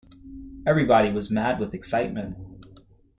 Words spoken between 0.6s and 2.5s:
Everybody was mad with excitement.